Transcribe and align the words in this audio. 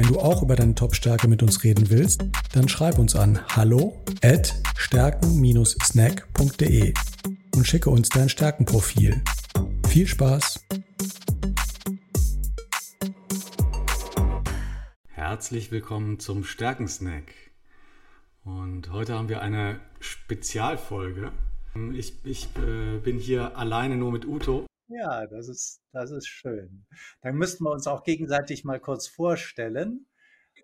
Wenn 0.00 0.08
du 0.08 0.18
auch 0.18 0.42
über 0.42 0.56
deine 0.56 0.74
Top-Stärke 0.74 1.28
mit 1.28 1.42
uns 1.42 1.62
reden 1.62 1.90
willst, 1.90 2.24
dann 2.54 2.70
schreib 2.70 2.98
uns 2.98 3.14
an 3.14 3.38
hallo 3.48 4.02
at 4.22 4.54
stärken-snack.de 4.74 6.94
und 7.54 7.66
schicke 7.66 7.90
uns 7.90 8.08
dein 8.08 8.30
Stärkenprofil. 8.30 9.22
Viel 9.88 10.06
Spaß! 10.06 10.66
Herzlich 15.08 15.70
willkommen 15.70 16.18
zum 16.18 16.44
Stärkensnack. 16.44 17.34
Und 18.42 18.90
heute 18.90 19.12
haben 19.12 19.28
wir 19.28 19.42
eine 19.42 19.80
Spezialfolge. 20.00 21.30
Ich, 21.92 22.14
ich 22.24 22.48
äh, 22.56 22.96
bin 23.00 23.18
hier 23.18 23.58
alleine 23.58 23.96
nur 23.96 24.12
mit 24.12 24.26
Uto. 24.26 24.64
Ja, 24.90 25.24
das 25.28 25.48
ist, 25.48 25.80
das 25.92 26.10
ist 26.10 26.26
schön. 26.26 26.84
Dann 27.22 27.36
müssten 27.36 27.62
wir 27.64 27.70
uns 27.70 27.86
auch 27.86 28.02
gegenseitig 28.02 28.64
mal 28.64 28.80
kurz 28.80 29.06
vorstellen. 29.06 30.06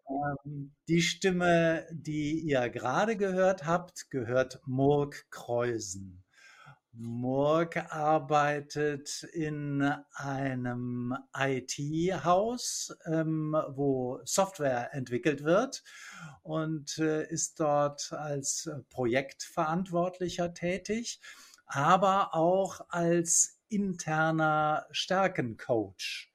Ähm, 0.08 0.74
die 0.88 1.00
Stimme, 1.00 1.86
die 1.92 2.40
ihr 2.40 2.68
gerade 2.70 3.16
gehört 3.16 3.66
habt, 3.66 4.10
gehört 4.10 4.60
Murk 4.66 5.26
Kreusen. 5.30 6.24
Murk 6.90 7.76
arbeitet 7.94 9.22
in 9.32 9.82
einem 10.14 11.14
IT-Haus, 11.36 12.96
ähm, 13.04 13.56
wo 13.68 14.20
Software 14.24 14.92
entwickelt 14.92 15.44
wird 15.44 15.84
und 16.42 16.98
äh, 16.98 17.28
ist 17.28 17.60
dort 17.60 18.12
als 18.12 18.68
Projektverantwortlicher 18.90 20.52
tätig, 20.52 21.20
aber 21.66 22.34
auch 22.34 22.80
als 22.88 23.55
interner 23.68 24.86
Stärkencoach. 24.90 26.32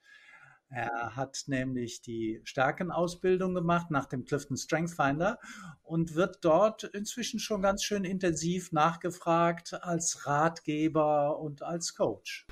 Er 0.73 1.17
hat 1.17 1.43
nämlich 1.47 2.01
die 2.01 2.39
Stärkenausbildung 2.45 3.53
gemacht 3.53 3.91
nach 3.91 4.05
dem 4.05 4.23
Clifton 4.23 4.55
Strength 4.55 4.91
Finder 4.91 5.37
und 5.83 6.15
wird 6.15 6.37
dort 6.45 6.85
inzwischen 6.85 7.41
schon 7.41 7.61
ganz 7.61 7.83
schön 7.83 8.05
intensiv 8.05 8.71
nachgefragt 8.71 9.73
als 9.83 10.25
Ratgeber 10.25 11.39
und 11.39 11.61
als 11.61 11.93
Coach. 11.93 12.47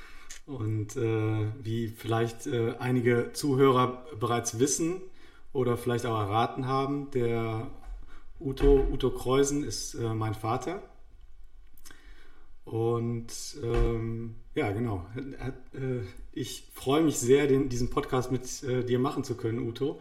Und 0.46 0.98
äh, 0.98 1.48
wie 1.64 1.88
vielleicht 1.88 2.46
äh, 2.48 2.76
einige 2.80 3.32
Zuhörer 3.32 4.06
bereits 4.20 4.60
wissen 4.60 5.00
oder 5.54 5.78
vielleicht 5.78 6.06
auch 6.06 6.20
erraten 6.20 6.68
haben, 6.68 7.12
der 7.12 7.72
Uto, 8.40 8.86
Uto 8.92 9.12
Kreusen 9.12 9.64
ist 9.64 9.94
äh, 9.94 10.14
mein 10.14 10.34
Vater. 10.34 10.82
Und 12.70 13.34
ähm, 13.64 14.36
ja, 14.54 14.72
genau. 14.72 15.04
Äh, 15.16 16.02
ich 16.32 16.70
freue 16.76 17.02
mich 17.02 17.18
sehr, 17.18 17.48
den, 17.48 17.68
diesen 17.68 17.90
Podcast 17.90 18.32
mit 18.32 18.62
äh, 18.64 18.84
dir 18.84 19.00
machen 19.00 19.24
zu 19.24 19.36
können, 19.36 19.68
Uto. 19.68 20.00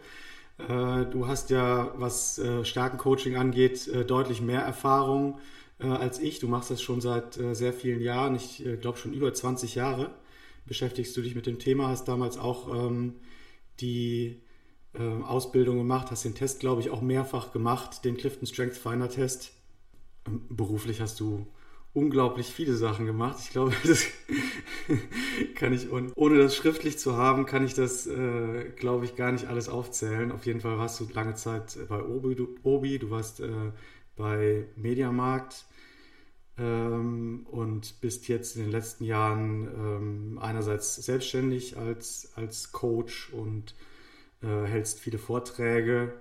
Äh, 0.59 1.05
du 1.05 1.25
hast 1.25 1.49
ja, 1.49 1.91
was 1.97 2.37
äh, 2.37 2.63
Stärkencoaching 2.63 3.37
angeht, 3.37 3.87
äh, 3.87 4.05
deutlich 4.05 4.41
mehr 4.41 4.61
Erfahrung 4.61 5.39
äh, 5.79 5.87
als 5.87 6.19
ich. 6.19 6.37
Du 6.37 6.47
machst 6.47 6.69
das 6.69 6.79
schon 6.79 7.01
seit 7.01 7.39
sehr 7.53 7.73
vielen 7.73 8.01
Jahren. 8.01 8.35
Ich 8.35 8.63
glaube 8.81 8.99
schon 8.99 9.13
über 9.13 9.33
20 9.33 9.73
Jahre 9.73 10.11
beschäftigst 10.67 11.17
du 11.17 11.21
dich 11.23 11.33
mit 11.33 11.47
dem 11.47 11.57
Thema. 11.57 11.87
Hast 11.87 12.07
damals 12.07 12.37
auch 12.37 12.71
ähm, 12.71 13.15
die 13.79 14.41
Ausbildung 14.93 15.77
gemacht, 15.77 16.09
hast 16.09 16.25
den 16.25 16.33
Test, 16.33 16.59
glaube 16.59 16.81
ich, 16.81 16.89
auch 16.89 17.01
mehrfach 17.01 17.51
gemacht, 17.53 18.03
den 18.03 18.17
Clifton 18.17 18.47
Strength 18.47 18.75
Finder 18.75 19.09
Test. 19.09 19.51
Ähm, 20.27 20.41
beruflich 20.49 20.99
hast 20.99 21.19
du 21.19 21.47
unglaublich 21.93 22.53
viele 22.53 22.75
Sachen 22.75 23.05
gemacht. 23.05 23.37
Ich 23.41 23.51
glaube, 23.51 23.73
das 23.85 24.05
kann 25.55 25.73
ich, 25.73 25.91
ohne 25.91 26.37
das 26.37 26.55
schriftlich 26.55 26.99
zu 26.99 27.17
haben, 27.17 27.45
kann 27.45 27.65
ich 27.65 27.73
das, 27.73 28.07
äh, 28.07 28.71
glaube 28.75 29.05
ich, 29.05 29.15
gar 29.15 29.31
nicht 29.31 29.45
alles 29.45 29.69
aufzählen. 29.69 30.31
Auf 30.31 30.45
jeden 30.45 30.61
Fall 30.61 30.77
warst 30.77 30.99
du 30.99 31.07
lange 31.13 31.35
Zeit 31.35 31.77
bei 31.87 32.03
Obi, 32.03 32.35
du, 32.35 32.55
Obi, 32.63 32.99
du 32.99 33.09
warst 33.09 33.39
äh, 33.39 33.71
bei 34.15 34.67
Mediamarkt 34.75 35.65
ähm, 36.57 37.47
und 37.49 38.01
bist 38.01 38.27
jetzt 38.27 38.55
in 38.55 38.63
den 38.63 38.71
letzten 38.71 39.05
Jahren 39.05 39.67
ähm, 39.67 40.39
einerseits 40.39 40.95
selbstständig 40.95 41.77
als, 41.77 42.31
als 42.35 42.71
Coach 42.71 43.31
und 43.31 43.75
äh, 44.41 44.65
hältst 44.65 44.99
viele 44.99 45.17
Vorträge 45.17 46.13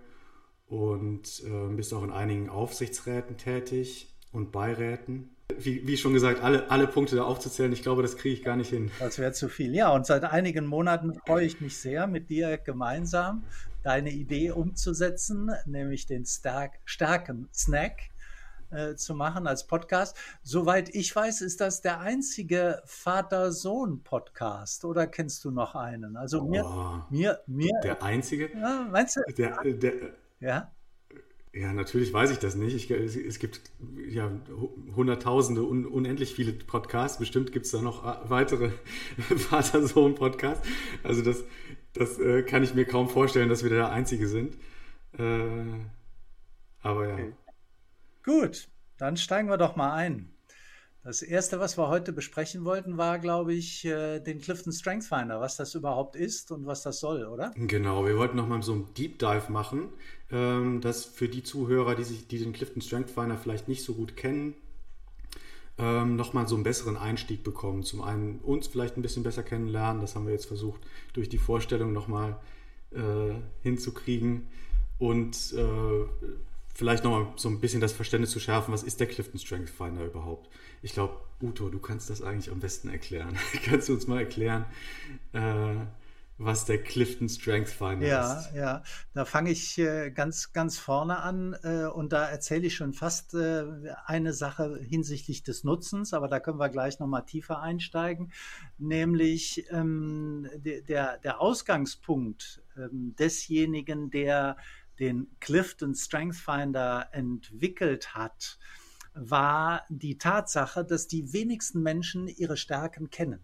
und 0.68 1.42
äh, 1.44 1.74
bist 1.74 1.92
auch 1.92 2.04
in 2.04 2.10
einigen 2.10 2.48
Aufsichtsräten 2.48 3.36
tätig 3.36 4.14
und 4.32 4.52
Beiräten 4.52 5.30
wie, 5.56 5.86
wie, 5.86 5.96
schon 5.96 6.12
gesagt, 6.12 6.42
alle, 6.42 6.70
alle 6.70 6.86
Punkte 6.86 7.16
da 7.16 7.24
aufzuzählen, 7.24 7.72
ich 7.72 7.82
glaube, 7.82 8.02
das 8.02 8.16
kriege 8.16 8.34
ich 8.34 8.42
gar 8.42 8.56
nicht 8.56 8.70
hin. 8.70 8.90
Das 8.98 9.18
wäre 9.18 9.32
zu 9.32 9.48
viel. 9.48 9.74
Ja, 9.74 9.90
und 9.90 10.06
seit 10.06 10.24
einigen 10.24 10.66
Monaten 10.66 11.14
freue 11.14 11.44
ich 11.44 11.60
mich 11.60 11.78
sehr, 11.78 12.06
mit 12.06 12.30
dir 12.30 12.58
gemeinsam 12.58 13.44
deine 13.82 14.10
Idee 14.10 14.50
umzusetzen, 14.50 15.50
nämlich 15.66 16.06
den 16.06 16.26
Stark, 16.26 16.78
starken 16.84 17.48
Snack 17.54 18.10
äh, 18.70 18.94
zu 18.94 19.14
machen 19.14 19.46
als 19.46 19.66
Podcast. 19.66 20.16
Soweit 20.42 20.94
ich 20.94 21.14
weiß, 21.14 21.40
ist 21.40 21.60
das 21.60 21.80
der 21.80 22.00
einzige 22.00 22.82
Vater-Sohn-Podcast. 22.84 24.84
Oder 24.84 25.06
kennst 25.06 25.44
du 25.44 25.50
noch 25.50 25.74
einen? 25.74 26.16
Also 26.16 26.44
mir, 26.44 26.66
oh, 26.66 27.00
mir, 27.10 27.40
mir. 27.46 27.72
Der 27.82 28.02
einzige? 28.02 28.50
Ja, 28.52 28.86
meinst 28.90 29.16
du? 29.16 29.22
Der, 29.32 29.62
der, 29.64 29.92
ja. 30.40 30.70
Ja, 31.52 31.72
natürlich 31.72 32.12
weiß 32.12 32.30
ich 32.30 32.38
das 32.38 32.54
nicht. 32.54 32.74
Ich, 32.74 32.90
es 32.90 33.38
gibt 33.38 33.60
ja 34.08 34.30
hunderttausende, 34.94 35.62
un, 35.62 35.86
unendlich 35.86 36.34
viele 36.34 36.52
Podcasts. 36.52 37.18
Bestimmt 37.18 37.52
gibt 37.52 37.66
es 37.66 37.72
da 37.72 37.80
noch 37.80 38.04
äh, 38.04 38.28
weitere 38.28 38.70
Vater-Sohn-Podcasts. 39.18 40.66
Also 41.02 41.22
das, 41.22 41.44
das 41.94 42.18
äh, 42.18 42.42
kann 42.42 42.62
ich 42.62 42.74
mir 42.74 42.84
kaum 42.84 43.08
vorstellen, 43.08 43.48
dass 43.48 43.62
wir 43.62 43.70
der 43.70 43.90
Einzige 43.90 44.28
sind. 44.28 44.56
Äh, 45.18 45.64
aber 46.82 47.08
ja. 47.08 47.14
Okay. 47.14 47.32
Gut, 48.24 48.68
dann 48.98 49.16
steigen 49.16 49.48
wir 49.48 49.56
doch 49.56 49.74
mal 49.74 49.94
ein. 49.94 50.30
Das 51.08 51.22
erste, 51.22 51.58
was 51.58 51.78
wir 51.78 51.88
heute 51.88 52.12
besprechen 52.12 52.66
wollten, 52.66 52.98
war, 52.98 53.18
glaube 53.18 53.54
ich, 53.54 53.82
äh, 53.86 54.20
den 54.20 54.42
Clifton 54.42 54.74
Strength 54.74 55.04
Finder, 55.06 55.40
was 55.40 55.56
das 55.56 55.74
überhaupt 55.74 56.16
ist 56.16 56.52
und 56.52 56.66
was 56.66 56.82
das 56.82 57.00
soll, 57.00 57.24
oder? 57.24 57.50
Genau, 57.56 58.04
wir 58.04 58.18
wollten 58.18 58.36
nochmal 58.36 58.62
so 58.62 58.74
einen 58.74 58.92
Deep 58.92 59.18
Dive 59.18 59.50
machen, 59.50 59.88
ähm, 60.30 60.82
dass 60.82 61.06
für 61.06 61.30
die 61.30 61.42
Zuhörer, 61.42 61.94
die, 61.94 62.04
sich, 62.04 62.28
die 62.28 62.38
den 62.38 62.52
Clifton 62.52 62.82
Strength 62.82 63.08
Finder 63.08 63.38
vielleicht 63.38 63.68
nicht 63.68 63.84
so 63.84 63.94
gut 63.94 64.18
kennen, 64.18 64.52
ähm, 65.78 66.16
nochmal 66.16 66.46
so 66.46 66.56
einen 66.56 66.64
besseren 66.64 66.98
Einstieg 66.98 67.42
bekommen. 67.42 67.84
Zum 67.84 68.02
einen 68.02 68.40
uns 68.40 68.66
vielleicht 68.66 68.98
ein 68.98 69.02
bisschen 69.02 69.22
besser 69.22 69.42
kennenlernen, 69.42 70.02
das 70.02 70.14
haben 70.14 70.26
wir 70.26 70.34
jetzt 70.34 70.44
versucht, 70.44 70.82
durch 71.14 71.30
die 71.30 71.38
Vorstellung 71.38 71.94
nochmal 71.94 72.38
äh, 72.90 73.32
hinzukriegen 73.62 74.48
und 74.98 75.54
äh, 75.54 76.04
vielleicht 76.78 77.02
nochmal 77.02 77.26
so 77.34 77.48
ein 77.48 77.58
bisschen 77.58 77.80
das 77.80 77.92
Verständnis 77.92 78.30
zu 78.30 78.38
schärfen, 78.38 78.72
was 78.72 78.84
ist 78.84 79.00
der 79.00 79.08
Clifton 79.08 79.40
Strength 79.40 79.68
Finder 79.68 80.04
überhaupt? 80.04 80.48
Ich 80.80 80.92
glaube, 80.92 81.16
Uto, 81.42 81.70
du 81.70 81.80
kannst 81.80 82.08
das 82.08 82.22
eigentlich 82.22 82.52
am 82.52 82.60
besten 82.60 82.88
erklären. 82.88 83.36
kannst 83.64 83.88
du 83.88 83.94
uns 83.94 84.06
mal 84.06 84.20
erklären, 84.20 84.64
äh, 85.32 85.74
was 86.36 86.66
der 86.66 86.80
Clifton 86.80 87.28
Strength 87.28 87.70
Finder 87.70 88.06
ja, 88.06 88.38
ist? 88.38 88.54
Ja, 88.54 88.60
ja. 88.60 88.82
Da 89.12 89.24
fange 89.24 89.50
ich 89.50 89.76
äh, 89.78 90.12
ganz, 90.12 90.52
ganz 90.52 90.78
vorne 90.78 91.18
an 91.18 91.56
äh, 91.64 91.86
und 91.86 92.12
da 92.12 92.26
erzähle 92.26 92.68
ich 92.68 92.76
schon 92.76 92.92
fast 92.92 93.34
äh, 93.34 93.64
eine 94.06 94.32
Sache 94.32 94.78
hinsichtlich 94.80 95.42
des 95.42 95.64
Nutzens, 95.64 96.14
aber 96.14 96.28
da 96.28 96.38
können 96.38 96.60
wir 96.60 96.68
gleich 96.68 97.00
nochmal 97.00 97.26
tiefer 97.26 97.60
einsteigen, 97.60 98.32
nämlich 98.78 99.66
ähm, 99.72 100.48
der, 100.54 101.18
der 101.18 101.40
Ausgangspunkt 101.40 102.62
ähm, 102.76 103.16
desjenigen, 103.18 104.10
der 104.10 104.56
den 104.98 105.28
Clifton 105.40 105.94
Strength 105.94 106.36
Finder 106.36 107.08
entwickelt 107.12 108.14
hat, 108.14 108.58
war 109.14 109.84
die 109.88 110.18
Tatsache, 110.18 110.84
dass 110.84 111.08
die 111.08 111.32
wenigsten 111.32 111.82
Menschen 111.82 112.28
ihre 112.28 112.56
Stärken 112.56 113.10
kennen, 113.10 113.40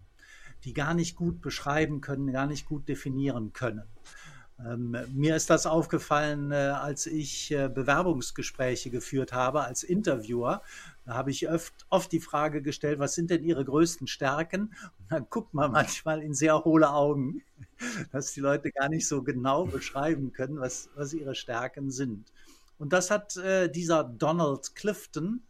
die 0.63 0.73
gar 0.73 0.93
nicht 0.93 1.15
gut 1.15 1.41
beschreiben 1.41 2.01
können, 2.01 2.31
gar 2.31 2.47
nicht 2.47 2.65
gut 2.65 2.87
definieren 2.87 3.53
können. 3.53 3.83
Ähm, 4.59 4.95
mir 5.13 5.35
ist 5.35 5.49
das 5.49 5.65
aufgefallen, 5.65 6.51
äh, 6.51 6.55
als 6.55 7.07
ich 7.07 7.51
äh, 7.51 7.67
Bewerbungsgespräche 7.67 8.89
geführt 8.89 9.33
habe 9.33 9.63
als 9.63 9.83
Interviewer. 9.83 10.61
Da 11.05 11.13
habe 11.13 11.29
ich 11.29 11.47
oft, 11.49 11.73
oft 11.89 12.11
die 12.11 12.19
Frage 12.19 12.61
gestellt, 12.61 12.97
was 12.97 13.13
sind 13.13 13.29
denn 13.29 13.43
Ihre 13.43 13.63
größten 13.63 14.07
Stärken? 14.07 14.73
Und 14.99 15.11
dann 15.11 15.27
guckt 15.29 15.53
man 15.53 15.71
manchmal 15.71 16.21
in 16.21 16.33
sehr 16.33 16.65
hohle 16.65 16.91
Augen, 16.91 17.43
dass 18.11 18.33
die 18.33 18.39
Leute 18.39 18.71
gar 18.71 18.89
nicht 18.89 19.07
so 19.07 19.21
genau 19.21 19.65
beschreiben 19.65 20.31
können, 20.33 20.59
was, 20.59 20.89
was 20.95 21.13
ihre 21.13 21.35
Stärken 21.35 21.91
sind. 21.91 22.31
Und 22.79 22.91
das 22.91 23.11
hat 23.11 23.37
äh, 23.37 23.69
dieser 23.69 24.03
Donald 24.03 24.75
Clifton 24.75 25.43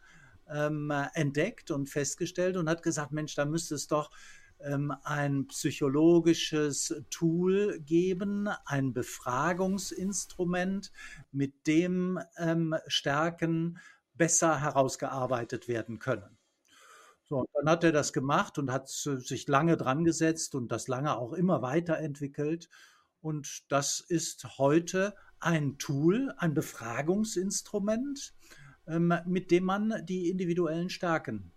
ähm, 0.49 0.91
entdeckt 1.13 1.71
und 1.71 1.89
festgestellt 1.89 2.57
und 2.57 2.69
hat 2.69 2.83
gesagt, 2.83 3.13
Mensch, 3.13 3.33
da 3.35 3.45
müsste 3.45 3.75
es 3.75 3.87
doch 3.87 4.11
ähm, 4.59 4.93
ein 5.03 5.47
psychologisches 5.47 6.93
Tool 7.09 7.79
geben, 7.79 8.49
ein 8.65 8.93
Befragungsinstrument, 8.93 10.91
mit 11.31 11.67
dem 11.67 12.19
ähm, 12.37 12.75
Stärken 12.87 13.79
besser 14.17 14.62
herausgearbeitet 14.62 15.67
werden 15.67 16.00
können. 16.00 16.38
So, 17.27 17.45
dann 17.53 17.69
hat 17.69 17.83
er 17.83 17.91
das 17.91 18.13
gemacht 18.13 18.59
und 18.59 18.71
hat 18.71 18.88
sich 18.88 19.47
lange 19.47 19.77
dran 19.77 20.03
gesetzt 20.03 20.53
und 20.53 20.71
das 20.71 20.88
lange 20.88 21.17
auch 21.17 21.33
immer 21.33 21.62
weiterentwickelt. 21.62 22.69
Und 23.21 23.71
das 23.71 24.00
ist 24.00 24.59
heute 24.59 25.15
ein 25.39 25.79
Tool, 25.79 26.33
ein 26.38 26.53
Befragungsinstrument, 26.53 28.35
ähm, 28.88 29.13
mit 29.25 29.50
dem 29.50 29.63
man 29.63 30.06
die 30.06 30.29
individuellen 30.29 30.91
Stärken 30.91 31.51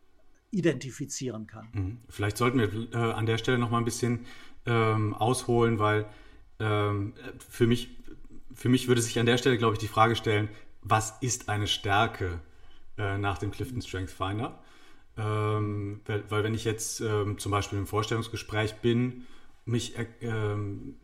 identifizieren 0.50 1.46
kann. 1.46 1.68
Mhm. 1.72 1.98
Vielleicht 2.08 2.38
sollten 2.38 2.58
wir 2.58 2.92
äh, 2.94 3.12
an 3.12 3.26
der 3.26 3.36
Stelle 3.36 3.58
noch 3.58 3.70
mal 3.70 3.78
ein 3.78 3.84
bisschen 3.84 4.24
ähm, 4.64 5.12
ausholen, 5.12 5.78
weil 5.78 6.06
ähm, 6.58 7.12
für, 7.38 7.66
mich, 7.66 7.90
für 8.54 8.70
mich 8.70 8.88
würde 8.88 9.02
sich 9.02 9.18
an 9.18 9.26
der 9.26 9.36
Stelle, 9.36 9.58
glaube 9.58 9.74
ich, 9.74 9.78
die 9.78 9.88
Frage 9.88 10.16
stellen, 10.16 10.48
was 10.80 11.18
ist 11.20 11.50
eine 11.50 11.66
Stärke 11.66 12.40
äh, 12.98 13.18
nach 13.18 13.38
dem 13.38 13.50
Clifton 13.50 13.82
Strength 13.82 14.10
Finder? 14.10 14.58
Ähm, 15.16 16.00
weil, 16.06 16.24
weil, 16.30 16.44
wenn 16.44 16.54
ich 16.54 16.64
jetzt 16.64 17.00
ähm, 17.00 17.38
zum 17.38 17.52
Beispiel 17.52 17.78
im 17.78 17.86
Vorstellungsgespräch 17.86 18.76
bin, 18.76 19.26
mich 19.64 19.98
äh, 19.98 20.06
ähm, 20.22 20.96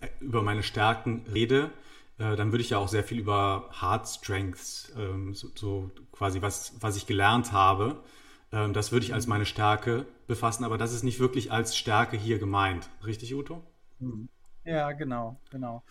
äh, 0.00 0.08
über 0.20 0.42
meine 0.42 0.62
Stärken 0.62 1.24
rede, 1.32 1.70
äh, 2.18 2.36
dann 2.36 2.52
würde 2.52 2.62
ich 2.62 2.70
ja 2.70 2.78
auch 2.78 2.88
sehr 2.88 3.04
viel 3.04 3.18
über 3.18 3.68
Hard 3.72 4.08
Strengths, 4.08 4.92
ähm, 4.96 5.34
so, 5.34 5.48
so, 5.54 5.90
quasi 6.12 6.42
was, 6.42 6.74
was 6.80 6.96
ich 6.96 7.06
gelernt 7.06 7.52
habe, 7.52 8.02
ähm, 8.52 8.72
das 8.72 8.92
würde 8.92 9.06
ich 9.06 9.14
als 9.14 9.26
meine 9.26 9.46
Stärke 9.46 10.06
befassen, 10.26 10.64
aber 10.64 10.78
das 10.78 10.92
ist 10.92 11.02
nicht 11.04 11.20
wirklich 11.20 11.52
als 11.52 11.76
Stärke 11.76 12.16
hier 12.16 12.38
gemeint. 12.38 12.88
Richtig, 13.04 13.34
Uto? 13.34 13.62
Ja, 14.64 14.92
genau, 14.92 15.40
genau. 15.50 15.82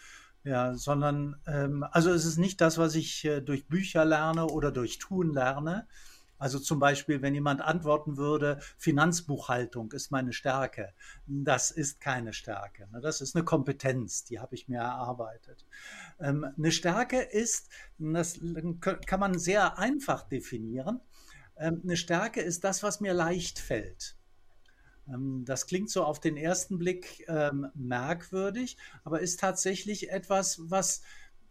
Ja, 0.43 0.73
sondern, 0.73 1.35
ähm, 1.47 1.85
also 1.91 2.11
es 2.11 2.25
ist 2.25 2.37
nicht 2.37 2.61
das, 2.61 2.77
was 2.77 2.95
ich 2.95 3.25
äh, 3.25 3.41
durch 3.41 3.67
Bücher 3.67 4.05
lerne 4.05 4.47
oder 4.47 4.71
durch 4.71 4.97
Tun 4.97 5.33
lerne, 5.33 5.85
also 6.39 6.57
zum 6.57 6.79
Beispiel, 6.79 7.21
wenn 7.21 7.35
jemand 7.35 7.59
antworten 7.59 8.15
würde, 8.15 8.59
Finanzbuchhaltung 8.77 9.91
ist 9.91 10.09
meine 10.09 10.31
Stärke. 10.31 10.93
Das 11.27 11.69
ist 11.69 11.99
keine 11.99 12.31
Stärke. 12.31 12.87
Ne? 12.91 13.01
Das 13.01 13.19
ist 13.19 13.35
eine 13.35 13.43
Kompetenz, 13.43 14.23
die 14.23 14.39
habe 14.39 14.55
ich 14.55 14.69
mir 14.69 14.79
erarbeitet. 14.79 15.65
Ähm, 16.17 16.47
eine 16.57 16.71
Stärke 16.71 17.19
ist, 17.19 17.67
das 17.97 18.39
kann 19.05 19.19
man 19.19 19.37
sehr 19.37 19.77
einfach 19.77 20.23
definieren. 20.23 21.01
Ähm, 21.57 21.81
eine 21.83 21.97
Stärke 21.97 22.39
ist 22.39 22.63
das, 22.63 22.83
was 22.83 23.01
mir 23.01 23.13
leicht 23.13 23.59
fällt. 23.59 24.15
Ähm, 25.11 25.43
das 25.45 25.67
klingt 25.67 25.89
so 25.89 26.03
auf 26.03 26.19
den 26.19 26.37
ersten 26.37 26.77
Blick 26.77 27.25
merkwürdig, 27.75 28.77
aber 29.03 29.21
ist 29.21 29.39
tatsächlich 29.39 30.09
etwas, 30.09 30.61
was 30.69 31.01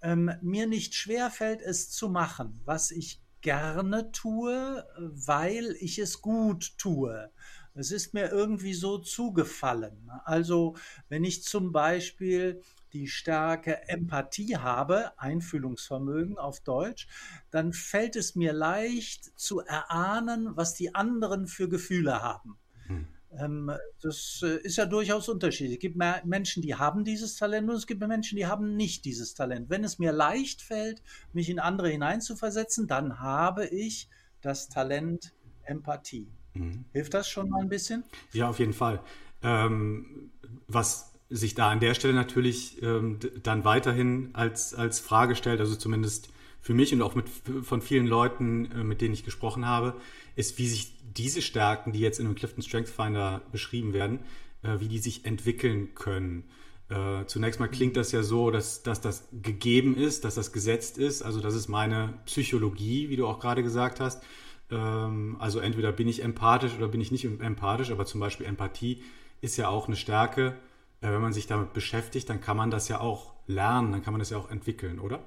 mir 0.00 0.66
nicht 0.66 0.94
schwer 0.94 1.28
fällt, 1.28 1.60
es 1.60 1.90
zu 1.90 2.08
machen, 2.08 2.60
was 2.64 2.93
ich 2.93 3.20
gerne 3.40 4.12
tue, 4.12 4.87
weil 4.99 5.76
ich 5.81 5.99
es 5.99 6.20
gut 6.22 6.78
tue. 6.78 7.32
Es 7.75 7.93
ist 7.93 8.14
mir 8.14 8.31
irgendwie 8.31 8.75
so 8.75 8.99
zugefallen. 8.99 10.10
Also 10.25 10.76
wenn 11.08 11.25
ich 11.25 11.44
zum 11.44 11.72
Beispiel 11.72 12.62
die 12.93 13.06
starke 13.06 13.88
Empathie 13.88 14.56
habe, 14.56 15.19
Einfühlungsvermögen 15.19 16.38
auf 16.38 16.60
Deutsch, 16.60 17.06
dann 17.50 17.72
fällt 17.72 18.16
es 18.16 18.34
mir 18.34 18.52
leicht 18.52 19.38
zu 19.38 19.60
erahnen, 19.60 20.56
was 20.56 20.75
die 20.75 20.94
anderen 20.94 21.46
für 21.46 21.69
Gefühle 21.69 22.22
haben. 22.22 22.58
Hm. 22.87 23.06
Ähm, 23.36 23.70
das 24.00 24.40
äh, 24.42 24.56
ist 24.62 24.76
ja 24.76 24.86
durchaus 24.86 25.28
unterschiedlich. 25.28 25.75
Es 25.75 25.80
gibt 25.80 25.98
Menschen, 26.25 26.62
die 26.62 26.75
haben 26.75 27.04
dieses 27.04 27.36
Talent 27.36 27.69
und 27.69 27.76
es 27.76 27.86
gibt 27.86 28.00
Menschen, 28.06 28.36
die 28.36 28.46
haben 28.46 28.76
nicht 28.76 29.04
dieses 29.04 29.34
Talent. 29.34 29.69
Wenn 29.69 29.84
es 29.84 29.98
mir 29.98 30.12
leicht 30.12 30.62
fällt, 30.62 31.02
mich 31.32 31.50
in 31.50 31.58
andere 31.58 31.88
hineinzuversetzen, 31.88 32.86
dann 32.86 33.20
habe 33.20 33.66
ich 33.66 34.08
das 34.40 34.69
Talent 34.69 35.34
Empathie. 35.64 36.28
Mhm. 36.54 36.84
Hilft 36.92 37.14
das 37.14 37.28
schon 37.28 37.50
mal 37.50 37.60
ein 37.60 37.69
bisschen? 37.69 38.04
Ja, 38.32 38.48
auf 38.48 38.58
jeden 38.58 38.72
Fall. 38.72 39.00
Ähm, 39.42 40.31
was 40.66 41.12
sich 41.31 41.54
da 41.54 41.70
an 41.70 41.81
der 41.81 41.94
Stelle 41.94 42.14
natürlich 42.14 42.82
ähm, 42.82 43.19
dann 43.42 43.64
weiterhin 43.64 44.31
als, 44.32 44.74
als 44.74 45.00
Frage 45.00 45.36
stellt, 45.36 45.60
also 45.60 45.76
zumindest 45.76 46.31
für 46.69 46.75
mich 46.75 46.93
und 46.93 47.00
auch 47.00 47.15
mit, 47.15 47.25
von 47.62 47.81
vielen 47.81 48.06
Leuten, 48.06 48.70
äh, 48.73 48.85
mit 48.85 49.00
denen 49.00 49.15
ich 49.15 49.25
gesprochen 49.25 49.65
habe, 49.65 49.94
ist, 50.37 50.59
wie 50.59 50.69
sich 50.69 50.93
diese 51.17 51.41
Stärken, 51.41 51.93
die 51.93 52.00
jetzt 52.00 52.20
in 52.20 52.26
dem 52.26 52.35
Clifton 52.35 52.62
Strength 52.62 52.91
Finder 52.91 53.41
beschrieben 53.50 53.94
werden, 53.94 54.19
äh, 54.62 54.79
wie 54.79 54.88
die 54.88 54.99
sich 54.99 55.25
entwickeln 55.25 55.94
können. 55.94 56.44
Äh, 56.91 57.25
zunächst 57.25 57.59
mal 57.59 57.69
klingt 57.69 57.97
das 57.97 58.12
ja 58.12 58.23
so, 58.23 58.50
dass, 58.50 58.82
dass 58.82 59.00
das 59.00 59.29
gegeben 59.32 59.97
ist, 59.97 60.26
dass 60.26 60.35
das 60.35 60.53
gesetzt 60.53 60.99
ist. 60.99 61.23
Also 61.23 61.41
das 61.41 61.55
ist 61.55 61.69
meine 61.69 62.19
Psychologie, 62.26 63.09
wie 63.09 63.17
du 63.17 63.26
auch 63.26 63.41
gerade 63.41 63.62
gesagt 63.62 63.99
hast. 63.99 64.23
Ähm, 64.70 65.37
also 65.38 65.61
entweder 65.61 65.91
bin 65.91 66.06
ich 66.06 66.23
empathisch 66.23 66.75
oder 66.76 66.88
bin 66.88 67.00
ich 67.00 67.11
nicht 67.11 67.25
empathisch, 67.25 67.91
aber 67.91 68.05
zum 68.05 68.20
Beispiel 68.20 68.44
Empathie 68.44 69.03
ist 69.41 69.56
ja 69.56 69.70
auch 69.70 69.87
eine 69.87 69.97
Stärke. 69.97 70.55
Wenn 71.00 71.23
man 71.23 71.32
sich 71.32 71.47
damit 71.47 71.73
beschäftigt, 71.73 72.29
dann 72.29 72.43
kann 72.43 72.59
man 72.59 72.70
das 72.70 72.88
ja 72.88 73.00
auch 73.00 73.32
lernen, 73.47 73.91
dann 73.91 74.03
kann 74.03 74.12
man 74.12 74.19
das 74.19 74.29
ja 74.29 74.37
auch 74.37 74.50
entwickeln, 74.50 74.99
oder? 74.99 75.25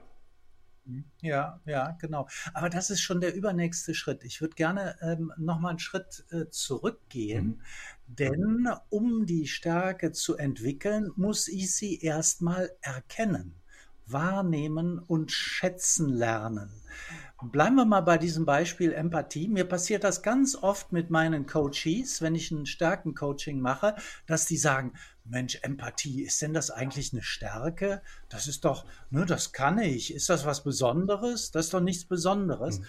Ja, 1.21 1.61
ja, 1.65 1.95
genau. 1.99 2.27
Aber 2.53 2.69
das 2.69 2.89
ist 2.89 3.01
schon 3.01 3.21
der 3.21 3.35
übernächste 3.35 3.93
Schritt. 3.93 4.23
Ich 4.23 4.41
würde 4.41 4.55
gerne 4.55 4.95
ähm, 5.01 5.31
noch 5.37 5.59
mal 5.59 5.69
einen 5.69 5.79
Schritt 5.79 6.25
äh, 6.31 6.49
zurückgehen, 6.49 7.45
mhm. 8.07 8.15
denn 8.15 8.69
um 8.89 9.25
die 9.25 9.47
Stärke 9.47 10.11
zu 10.11 10.37
entwickeln, 10.37 11.11
muss 11.15 11.47
ich 11.47 11.73
sie 11.75 11.99
erstmal 11.99 12.71
erkennen, 12.81 13.55
wahrnehmen 14.07 14.99
und 14.99 15.31
schätzen 15.31 16.09
lernen. 16.09 16.71
Bleiben 17.43 17.75
wir 17.75 17.85
mal 17.85 18.01
bei 18.01 18.19
diesem 18.19 18.45
Beispiel 18.45 18.93
Empathie. 18.93 19.47
Mir 19.47 19.65
passiert 19.65 20.03
das 20.03 20.21
ganz 20.21 20.55
oft 20.55 20.91
mit 20.91 21.09
meinen 21.09 21.47
Coaches, 21.47 22.21
wenn 22.21 22.35
ich 22.35 22.51
ein 22.51 22.67
Stärkencoaching 22.67 23.59
mache, 23.59 23.95
dass 24.27 24.45
die 24.45 24.57
sagen, 24.57 24.93
Mensch, 25.25 25.59
Empathie, 25.61 26.23
ist 26.23 26.41
denn 26.41 26.53
das 26.53 26.71
eigentlich 26.71 27.13
eine 27.13 27.21
Stärke? 27.21 28.01
Das 28.29 28.47
ist 28.47 28.65
doch, 28.65 28.85
ne, 29.09 29.25
das 29.25 29.53
kann 29.53 29.77
ich. 29.79 30.13
Ist 30.13 30.29
das 30.29 30.45
was 30.45 30.63
Besonderes? 30.63 31.51
Das 31.51 31.65
ist 31.65 31.73
doch 31.73 31.81
nichts 31.81 32.05
Besonderes. 32.05 32.79
Mhm. 32.79 32.85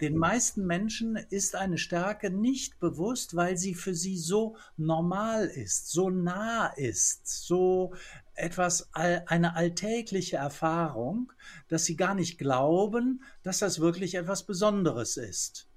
Den 0.00 0.16
meisten 0.16 0.66
Menschen 0.66 1.16
ist 1.16 1.54
eine 1.54 1.76
Stärke 1.76 2.30
nicht 2.30 2.80
bewusst, 2.80 3.36
weil 3.36 3.58
sie 3.58 3.74
für 3.74 3.94
sie 3.94 4.16
so 4.16 4.56
normal 4.78 5.46
ist, 5.46 5.90
so 5.90 6.08
nah 6.08 6.68
ist, 6.68 7.26
so 7.26 7.92
etwas, 8.34 8.88
eine 8.94 9.54
alltägliche 9.54 10.38
Erfahrung, 10.38 11.32
dass 11.68 11.84
sie 11.84 11.96
gar 11.96 12.14
nicht 12.14 12.38
glauben, 12.38 13.22
dass 13.42 13.58
das 13.58 13.80
wirklich 13.80 14.14
etwas 14.14 14.44
Besonderes 14.44 15.18
ist. 15.18 15.69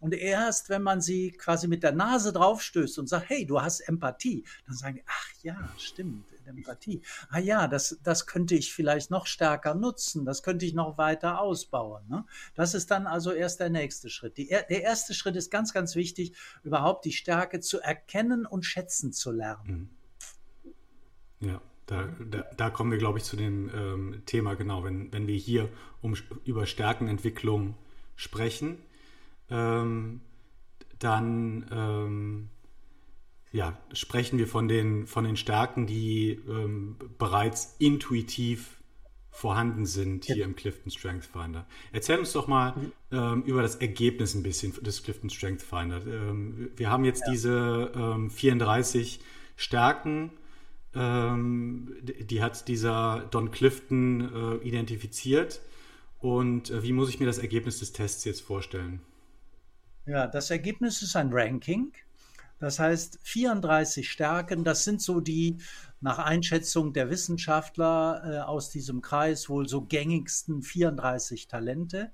Und 0.00 0.14
erst, 0.14 0.68
wenn 0.68 0.82
man 0.82 1.00
sie 1.00 1.32
quasi 1.32 1.66
mit 1.66 1.82
der 1.82 1.92
Nase 1.92 2.32
draufstößt 2.32 2.98
und 2.98 3.08
sagt, 3.08 3.28
hey, 3.28 3.46
du 3.46 3.60
hast 3.60 3.80
Empathie, 3.80 4.44
dann 4.66 4.76
sagen 4.76 4.96
die, 4.96 5.04
ach 5.06 5.42
ja, 5.42 5.56
stimmt, 5.76 6.26
Empathie. 6.46 7.02
Ah 7.30 7.38
ja, 7.38 7.68
das, 7.68 7.98
das 8.02 8.26
könnte 8.26 8.54
ich 8.54 8.72
vielleicht 8.72 9.10
noch 9.10 9.26
stärker 9.26 9.74
nutzen, 9.74 10.24
das 10.24 10.42
könnte 10.42 10.66
ich 10.66 10.74
noch 10.74 10.98
weiter 10.98 11.40
ausbauen. 11.40 12.04
Ne? 12.08 12.24
Das 12.54 12.74
ist 12.74 12.90
dann 12.90 13.06
also 13.06 13.32
erst 13.32 13.60
der 13.60 13.70
nächste 13.70 14.08
Schritt. 14.08 14.36
Die, 14.36 14.48
der 14.48 14.82
erste 14.82 15.14
Schritt 15.14 15.36
ist 15.36 15.50
ganz, 15.50 15.72
ganz 15.72 15.94
wichtig, 15.94 16.32
überhaupt 16.62 17.04
die 17.04 17.12
Stärke 17.12 17.60
zu 17.60 17.80
erkennen 17.80 18.46
und 18.46 18.64
schätzen 18.64 19.12
zu 19.12 19.32
lernen. 19.32 19.90
Mhm. 21.40 21.48
Ja. 21.48 21.60
Da, 21.86 22.06
da, 22.30 22.44
da, 22.54 22.68
kommen 22.68 22.90
wir, 22.90 22.98
glaube 22.98 23.16
ich, 23.16 23.24
zu 23.24 23.34
dem 23.34 23.70
ähm, 23.74 24.22
Thema, 24.26 24.56
genau, 24.56 24.84
wenn, 24.84 25.10
wenn 25.10 25.26
wir 25.26 25.36
hier 25.36 25.70
um, 26.02 26.14
über 26.44 26.66
Stärkenentwicklung 26.66 27.76
sprechen, 28.14 28.76
ähm, 29.50 30.20
dann 30.98 31.66
ähm, 31.70 32.48
ja, 33.52 33.78
sprechen 33.92 34.38
wir 34.38 34.46
von 34.46 34.68
den, 34.68 35.06
von 35.06 35.24
den 35.24 35.36
Stärken, 35.36 35.86
die 35.86 36.40
ähm, 36.48 36.96
bereits 37.18 37.76
intuitiv 37.78 38.76
vorhanden 39.30 39.86
sind 39.86 40.24
hier 40.24 40.38
ja. 40.38 40.44
im 40.44 40.56
Clifton 40.56 40.90
Strength 40.90 41.26
Finder. 41.26 41.66
Erzähl 41.92 42.18
uns 42.18 42.32
doch 42.32 42.48
mal 42.48 42.74
mhm. 42.76 42.92
ähm, 43.12 43.42
über 43.44 43.62
das 43.62 43.76
Ergebnis 43.76 44.34
ein 44.34 44.42
bisschen 44.42 44.72
des 44.82 45.02
Clifton 45.02 45.30
Strength 45.30 45.62
Finder. 45.62 46.04
Ähm, 46.06 46.70
wir 46.76 46.90
haben 46.90 47.04
jetzt 47.04 47.22
ja. 47.26 47.32
diese 47.32 48.28
34 48.30 49.20
Stärken 49.56 50.32
ähm, 50.94 51.94
die 52.02 52.42
hat 52.42 52.66
dieser 52.68 53.26
Don 53.30 53.50
Clifton 53.50 54.60
äh, 54.62 54.66
identifiziert. 54.66 55.60
Und 56.18 56.70
äh, 56.70 56.82
wie 56.82 56.92
muss 56.92 57.08
ich 57.08 57.20
mir 57.20 57.26
das 57.26 57.38
Ergebnis 57.38 57.78
des 57.78 57.92
Tests 57.92 58.24
jetzt 58.24 58.40
vorstellen? 58.40 59.00
Ja, 60.08 60.26
das 60.26 60.50
Ergebnis 60.50 61.02
ist 61.02 61.16
ein 61.16 61.28
Ranking. 61.34 61.92
Das 62.58 62.78
heißt, 62.78 63.18
34 63.24 64.10
Stärken, 64.10 64.64
das 64.64 64.82
sind 64.82 65.02
so 65.02 65.20
die 65.20 65.58
nach 66.00 66.18
Einschätzung 66.18 66.94
der 66.94 67.10
Wissenschaftler 67.10 68.22
äh, 68.24 68.38
aus 68.38 68.70
diesem 68.70 69.02
Kreis 69.02 69.50
wohl 69.50 69.68
so 69.68 69.82
gängigsten 69.82 70.62
34 70.62 71.46
Talente. 71.46 72.10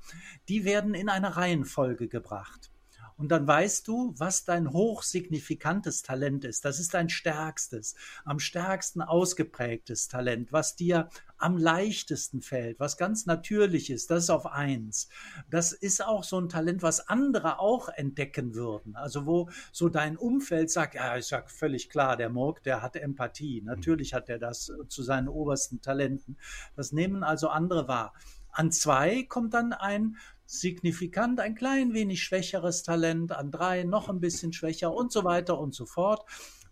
Die 0.48 0.64
werden 0.64 0.94
in 0.94 1.08
eine 1.08 1.36
Reihenfolge 1.36 2.08
gebracht. 2.08 2.72
Und 3.16 3.28
dann 3.28 3.47
weißt 3.47 3.87
du, 3.87 4.12
was 4.18 4.44
dein 4.44 4.73
hochsignifikantes 4.73 6.02
Talent 6.02 6.44
ist. 6.44 6.64
Das 6.64 6.80
ist 6.80 6.94
dein 6.94 7.09
stärkstes, 7.09 7.94
am 8.25 8.40
stärksten 8.40 9.02
ausgeprägtes 9.02 10.09
Talent, 10.09 10.52
was 10.52 10.75
dir 10.75 11.09
am 11.37 11.56
leichtesten 11.56 12.42
fällt, 12.42 12.80
was 12.80 12.97
ganz 12.97 13.26
natürlich 13.26 13.90
ist. 13.90 14.11
Das 14.11 14.25
ist 14.25 14.30
auf 14.30 14.47
eins. 14.47 15.09
Das 15.50 15.73
ist 15.73 16.04
auch 16.04 16.25
so 16.25 16.40
ein 16.40 16.49
Talent, 16.49 16.83
was 16.83 17.09
andere 17.09 17.61
auch 17.61 17.88
entdecken 17.88 18.54
würden. 18.54 18.97
Also 18.97 19.26
wo 19.26 19.49
so 19.71 19.88
dein 19.88 20.16
Umfeld 20.16 20.71
sagt, 20.71 20.94
ja, 20.94 21.14
ist 21.14 21.30
ja 21.30 21.42
völlig 21.47 21.90
klar, 21.90 22.16
der 22.16 22.30
Morg, 22.30 22.62
der 22.62 22.83
hat 22.83 22.97
Empathie. 22.97 23.62
Natürlich 23.62 24.14
hat 24.14 24.28
er 24.28 24.38
das 24.38 24.73
zu 24.88 25.02
seinen 25.02 25.28
obersten 25.28 25.80
Talenten. 25.80 26.37
Das 26.75 26.92
nehmen 26.92 27.23
also 27.23 27.49
andere 27.49 27.87
wahr. 27.87 28.12
An 28.50 28.71
zwei 28.71 29.25
kommt 29.25 29.52
dann 29.54 29.73
ein 29.73 30.16
signifikant 30.46 31.40
ein 31.40 31.54
klein 31.54 31.94
wenig 31.94 32.22
schwächeres 32.22 32.82
Talent, 32.82 33.32
an 33.32 33.50
drei 33.50 33.84
noch 33.84 34.08
ein 34.08 34.20
bisschen 34.20 34.52
schwächer 34.52 34.92
und 34.92 35.12
so 35.12 35.24
weiter 35.24 35.58
und 35.58 35.74
so 35.74 35.86
fort, 35.86 36.24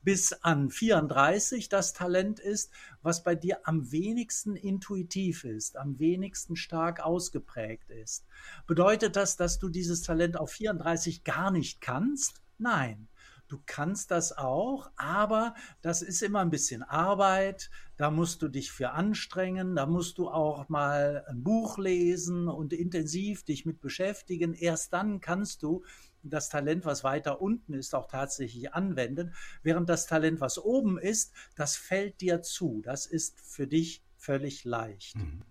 bis 0.02 0.32
an 0.32 0.70
34 0.70 1.68
das 1.68 1.92
Talent 1.92 2.40
ist, 2.40 2.70
was 3.02 3.22
bei 3.22 3.34
dir 3.34 3.60
am 3.64 3.92
wenigsten 3.92 4.56
intuitiv 4.56 5.44
ist, 5.44 5.76
am 5.76 5.98
wenigsten 5.98 6.56
stark 6.56 7.00
ausgeprägt 7.00 7.90
ist. 7.90 8.26
Bedeutet 8.66 9.16
das, 9.16 9.36
dass 9.36 9.58
du 9.58 9.68
dieses 9.68 10.02
Talent 10.02 10.36
auf 10.36 10.50
34 10.52 11.24
gar 11.24 11.50
nicht 11.50 11.80
kannst? 11.80 12.42
Nein. 12.58 13.08
Du 13.52 13.60
kannst 13.66 14.10
das 14.10 14.38
auch, 14.38 14.90
aber 14.96 15.54
das 15.82 16.00
ist 16.00 16.22
immer 16.22 16.40
ein 16.40 16.48
bisschen 16.48 16.82
Arbeit. 16.82 17.68
Da 17.98 18.10
musst 18.10 18.40
du 18.40 18.48
dich 18.48 18.72
für 18.72 18.92
anstrengen. 18.92 19.76
Da 19.76 19.84
musst 19.84 20.16
du 20.16 20.30
auch 20.30 20.70
mal 20.70 21.22
ein 21.28 21.42
Buch 21.42 21.76
lesen 21.76 22.48
und 22.48 22.72
intensiv 22.72 23.44
dich 23.44 23.66
mit 23.66 23.82
beschäftigen. 23.82 24.54
Erst 24.54 24.94
dann 24.94 25.20
kannst 25.20 25.62
du 25.62 25.84
das 26.22 26.48
Talent, 26.48 26.86
was 26.86 27.04
weiter 27.04 27.42
unten 27.42 27.74
ist, 27.74 27.94
auch 27.94 28.06
tatsächlich 28.06 28.72
anwenden. 28.72 29.34
Während 29.62 29.90
das 29.90 30.06
Talent, 30.06 30.40
was 30.40 30.58
oben 30.58 30.96
ist, 30.96 31.34
das 31.54 31.76
fällt 31.76 32.22
dir 32.22 32.40
zu. 32.40 32.80
Das 32.82 33.04
ist 33.04 33.38
für 33.42 33.66
dich 33.66 34.02
völlig 34.16 34.64
leicht. 34.64 35.16
Mhm. 35.16 35.42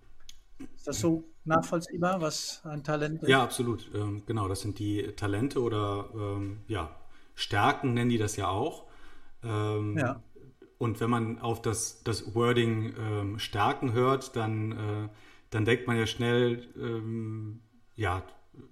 Ist 0.75 0.87
das 0.87 0.99
so 0.99 1.23
nachvollziehbar, 1.45 2.19
was 2.19 2.61
ein 2.65 2.83
Talent 2.83 3.21
ist? 3.21 3.29
Ja, 3.29 3.43
absolut. 3.43 3.91
Ähm, 3.93 4.23
genau, 4.25 4.47
das 4.47 4.61
sind 4.61 4.79
die 4.79 5.03
Talente 5.15 5.61
oder 5.61 6.09
ähm, 6.15 6.61
ja, 6.67 6.95
Stärken 7.35 7.93
nennen 7.93 8.09
die 8.09 8.17
das 8.17 8.35
ja 8.35 8.47
auch. 8.47 8.85
Ähm, 9.43 9.97
ja. 9.97 10.21
Und 10.77 10.99
wenn 10.99 11.09
man 11.09 11.39
auf 11.39 11.61
das, 11.61 12.03
das 12.03 12.33
Wording 12.33 12.95
ähm, 12.97 13.39
Stärken 13.39 13.93
hört, 13.93 14.35
dann, 14.35 14.71
äh, 14.71 15.09
dann 15.51 15.65
denkt 15.65 15.85
man 15.85 15.97
ja 15.97 16.07
schnell, 16.07 16.67
ähm, 16.75 17.59
ja, 17.95 18.23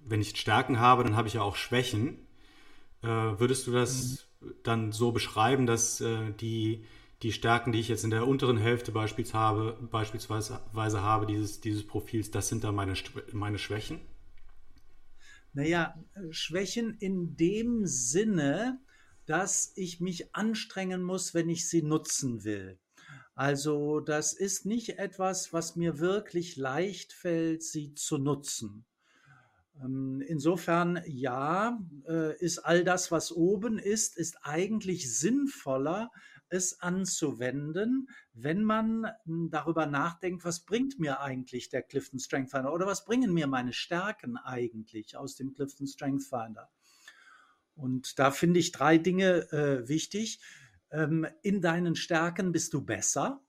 wenn 0.04 0.20
ich 0.20 0.36
Stärken 0.36 0.80
habe, 0.80 1.04
dann 1.04 1.16
habe 1.16 1.28
ich 1.28 1.34
ja 1.34 1.42
auch 1.42 1.56
Schwächen. 1.56 2.18
Äh, 3.02 3.06
würdest 3.06 3.66
du 3.66 3.72
das 3.72 4.26
mhm. 4.40 4.54
dann 4.64 4.92
so 4.92 5.12
beschreiben, 5.12 5.66
dass 5.66 6.00
äh, 6.00 6.32
die, 6.40 6.84
die 7.22 7.32
Stärken, 7.32 7.72
die 7.72 7.80
ich 7.80 7.88
jetzt 7.88 8.02
in 8.02 8.10
der 8.10 8.26
unteren 8.26 8.56
Hälfte 8.56 8.92
beispielsweise 8.92 9.38
habe, 9.38 9.78
beispielsweise 9.90 11.02
habe 11.02 11.26
dieses, 11.26 11.60
dieses 11.60 11.86
Profils, 11.86 12.30
das 12.30 12.48
sind 12.48 12.64
dann 12.64 12.74
meine, 12.74 12.94
meine 13.32 13.58
Schwächen? 13.58 14.00
Naja, 15.52 15.94
Schwächen 16.30 16.94
in 16.98 17.36
dem 17.36 17.86
Sinne, 17.86 18.80
dass 19.26 19.72
ich 19.76 20.00
mich 20.00 20.34
anstrengen 20.34 21.02
muss, 21.02 21.34
wenn 21.34 21.48
ich 21.48 21.68
sie 21.68 21.82
nutzen 21.82 22.44
will. 22.44 22.78
Also 23.34 24.00
das 24.00 24.32
ist 24.32 24.66
nicht 24.66 24.98
etwas, 24.98 25.52
was 25.52 25.76
mir 25.76 25.98
wirklich 25.98 26.56
leicht 26.56 27.12
fällt, 27.12 27.62
sie 27.62 27.94
zu 27.94 28.18
nutzen. 28.18 28.84
Ähm, 29.82 30.22
insofern 30.26 31.02
ja, 31.06 31.78
äh, 32.06 32.36
ist 32.38 32.58
all 32.58 32.84
das, 32.84 33.10
was 33.10 33.32
oben 33.32 33.78
ist, 33.78 34.16
ist 34.16 34.36
eigentlich 34.42 35.16
sinnvoller, 35.16 36.10
es 36.50 36.80
anzuwenden, 36.80 38.08
wenn 38.32 38.62
man 38.62 39.06
hm, 39.24 39.50
darüber 39.50 39.86
nachdenkt, 39.86 40.44
was 40.44 40.60
bringt 40.60 40.98
mir 40.98 41.20
eigentlich 41.20 41.68
der 41.68 41.82
Clifton 41.82 42.18
Strength 42.18 42.50
Finder 42.50 42.72
oder 42.72 42.86
was 42.86 43.04
bringen 43.04 43.32
mir 43.32 43.46
meine 43.46 43.72
Stärken 43.72 44.36
eigentlich 44.36 45.16
aus 45.16 45.36
dem 45.36 45.52
Clifton 45.52 45.86
Strength 45.86 46.24
Finder. 46.24 46.70
Und 47.74 48.18
da 48.18 48.30
finde 48.30 48.60
ich 48.60 48.72
drei 48.72 48.98
Dinge 48.98 49.50
äh, 49.52 49.88
wichtig. 49.88 50.40
Ähm, 50.90 51.26
in 51.42 51.62
deinen 51.62 51.96
Stärken 51.96 52.52
bist 52.52 52.74
du 52.74 52.84
besser. 52.84 53.42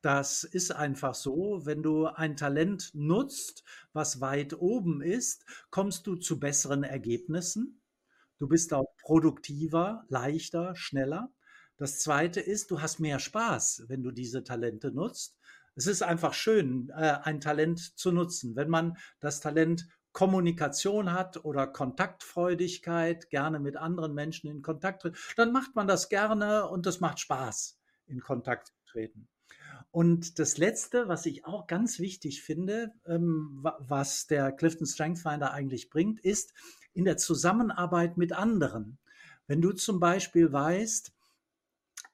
Das 0.00 0.44
ist 0.44 0.70
einfach 0.70 1.14
so. 1.14 1.64
Wenn 1.64 1.82
du 1.82 2.06
ein 2.06 2.36
Talent 2.36 2.90
nutzt, 2.94 3.64
was 3.92 4.20
weit 4.20 4.54
oben 4.54 5.00
ist, 5.00 5.46
kommst 5.70 6.06
du 6.06 6.16
zu 6.16 6.38
besseren 6.38 6.82
Ergebnissen. 6.82 7.80
Du 8.38 8.48
bist 8.48 8.74
auch 8.74 8.96
produktiver, 9.00 10.04
leichter, 10.08 10.74
schneller. 10.74 11.32
Das 11.76 11.98
zweite 11.98 12.40
ist, 12.40 12.70
du 12.70 12.80
hast 12.80 13.00
mehr 13.00 13.18
Spaß, 13.18 13.84
wenn 13.88 14.02
du 14.02 14.10
diese 14.10 14.44
Talente 14.44 14.92
nutzt. 14.92 15.36
Es 15.74 15.86
ist 15.86 16.02
einfach 16.02 16.34
schön, 16.34 16.90
äh, 16.90 17.18
ein 17.22 17.40
Talent 17.40 17.98
zu 17.98 18.12
nutzen. 18.12 18.54
Wenn 18.54 18.68
man 18.68 18.96
das 19.20 19.40
Talent 19.40 19.88
Kommunikation 20.12 21.12
hat 21.12 21.44
oder 21.44 21.66
Kontaktfreudigkeit, 21.66 23.28
gerne 23.30 23.58
mit 23.58 23.76
anderen 23.76 24.14
Menschen 24.14 24.48
in 24.48 24.62
Kontakt 24.62 25.02
tritt, 25.02 25.16
dann 25.36 25.52
macht 25.52 25.74
man 25.74 25.88
das 25.88 26.08
gerne 26.08 26.68
und 26.68 26.86
es 26.86 27.00
macht 27.00 27.18
Spaß, 27.18 27.80
in 28.06 28.20
Kontakt 28.20 28.68
zu 28.68 28.74
treten. 28.86 29.28
Und 29.90 30.38
das 30.38 30.56
Letzte, 30.56 31.08
was 31.08 31.26
ich 31.26 31.44
auch 31.44 31.66
ganz 31.66 31.98
wichtig 31.98 32.42
finde, 32.42 32.92
ähm, 33.06 33.58
was 33.80 34.28
der 34.28 34.52
Clifton 34.52 34.86
Strength 34.86 35.18
Finder 35.18 35.52
eigentlich 35.52 35.90
bringt, 35.90 36.20
ist 36.20 36.52
in 36.92 37.04
der 37.04 37.16
Zusammenarbeit 37.16 38.16
mit 38.16 38.32
anderen. 38.32 38.98
Wenn 39.48 39.60
du 39.60 39.72
zum 39.72 39.98
Beispiel 39.98 40.52
weißt, 40.52 41.12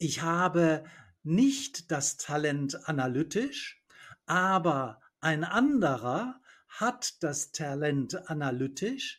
ich 0.01 0.23
habe 0.23 0.83
nicht 1.23 1.93
das 1.93 2.17
Talent 2.17 2.89
analytisch, 2.89 3.85
aber 4.27 5.01
ein 5.21 5.45
anderer 5.45 6.41
hat 6.69 7.23
das 7.23 7.53
Talent 7.53 8.29
analytisch. 8.31 9.19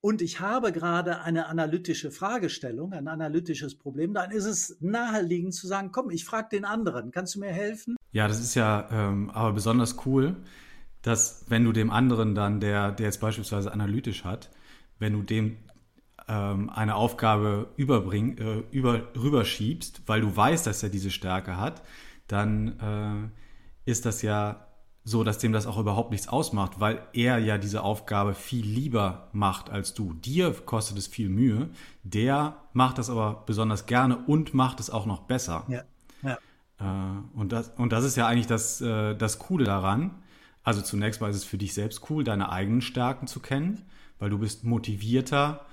Und 0.00 0.22
ich 0.22 0.40
habe 0.40 0.72
gerade 0.72 1.22
eine 1.22 1.46
analytische 1.46 2.10
Fragestellung, 2.10 2.92
ein 2.92 3.08
analytisches 3.08 3.78
Problem, 3.78 4.14
dann 4.14 4.30
ist 4.30 4.44
es 4.44 4.76
naheliegend 4.80 5.54
zu 5.54 5.66
sagen, 5.66 5.90
komm, 5.92 6.10
ich 6.10 6.24
frage 6.24 6.48
den 6.52 6.64
anderen, 6.64 7.12
kannst 7.12 7.36
du 7.36 7.40
mir 7.40 7.52
helfen? 7.52 7.96
Ja, 8.12 8.28
das 8.28 8.40
ist 8.40 8.54
ja 8.54 8.88
ähm, 8.90 9.30
aber 9.30 9.52
besonders 9.52 10.06
cool, 10.06 10.36
dass 11.02 11.44
wenn 11.48 11.64
du 11.64 11.72
dem 11.72 11.90
anderen 11.90 12.34
dann, 12.34 12.60
der, 12.60 12.92
der 12.92 13.06
jetzt 13.06 13.20
beispielsweise 13.20 13.72
analytisch 13.72 14.24
hat, 14.24 14.50
wenn 14.98 15.12
du 15.12 15.22
dem 15.22 15.58
ähm, 16.28 16.70
eine 16.70 16.96
Aufgabe 16.96 17.68
überbring, 17.76 18.38
äh, 18.38 18.62
über, 18.70 19.02
rüberschiebst, 19.14 20.02
weil 20.06 20.20
du 20.20 20.34
weißt, 20.36 20.66
dass 20.66 20.82
er 20.82 20.88
diese 20.88 21.10
Stärke 21.10 21.56
hat, 21.56 21.82
dann 22.26 23.32
äh, 23.86 23.90
ist 23.90 24.06
das 24.06 24.22
ja 24.22 24.66
so, 25.04 25.22
dass 25.22 25.38
dem 25.38 25.52
das 25.52 25.68
auch 25.68 25.78
überhaupt 25.78 26.10
nichts 26.10 26.26
ausmacht, 26.26 26.80
weil 26.80 27.00
er 27.12 27.38
ja 27.38 27.58
diese 27.58 27.82
Aufgabe 27.82 28.34
viel 28.34 28.66
lieber 28.66 29.28
macht 29.32 29.70
als 29.70 29.94
du. 29.94 30.12
Dir 30.14 30.52
kostet 30.52 30.98
es 30.98 31.06
viel 31.06 31.28
Mühe, 31.28 31.70
der 32.02 32.56
macht 32.72 32.98
das 32.98 33.08
aber 33.08 33.44
besonders 33.46 33.86
gerne 33.86 34.18
und 34.26 34.52
macht 34.52 34.80
es 34.80 34.90
auch 34.90 35.06
noch 35.06 35.20
besser. 35.20 35.64
Ja. 35.68 35.82
ja. 36.22 36.38
Äh, 36.80 37.38
und, 37.38 37.52
das, 37.52 37.70
und 37.76 37.92
das 37.92 38.04
ist 38.04 38.16
ja 38.16 38.26
eigentlich 38.26 38.48
das, 38.48 38.80
äh, 38.80 39.14
das 39.14 39.38
Coole 39.38 39.64
daran. 39.64 40.10
Also 40.64 40.82
zunächst 40.82 41.20
mal 41.20 41.30
ist 41.30 41.36
es 41.36 41.44
für 41.44 41.58
dich 41.58 41.72
selbst 41.72 42.10
cool, 42.10 42.24
deine 42.24 42.50
eigenen 42.50 42.82
Stärken 42.82 43.28
zu 43.28 43.38
kennen, 43.38 43.84
weil 44.18 44.30
du 44.30 44.38
bist 44.38 44.64
motivierter, 44.64 45.64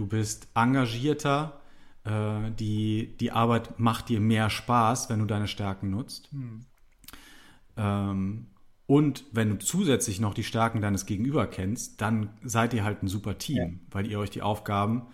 du 0.00 0.06
bist 0.06 0.48
engagierter, 0.54 1.60
äh, 2.04 2.50
die, 2.52 3.16
die 3.20 3.32
Arbeit 3.32 3.78
macht 3.78 4.08
dir 4.08 4.18
mehr 4.18 4.48
Spaß, 4.48 5.10
wenn 5.10 5.20
du 5.20 5.26
deine 5.26 5.46
Stärken 5.46 5.90
nutzt. 5.90 6.30
Hm. 6.32 6.64
Ähm, 7.76 8.46
und 8.86 9.24
wenn 9.32 9.50
du 9.50 9.58
zusätzlich 9.58 10.18
noch 10.18 10.32
die 10.32 10.42
Stärken 10.42 10.80
deines 10.80 11.04
Gegenüber 11.04 11.46
kennst, 11.46 12.00
dann 12.00 12.30
seid 12.42 12.72
ihr 12.72 12.82
halt 12.82 13.02
ein 13.02 13.08
super 13.08 13.36
Team, 13.36 13.56
ja. 13.56 13.78
weil 13.90 14.06
ihr 14.06 14.18
euch 14.18 14.30
die 14.30 14.40
Aufgaben 14.40 15.06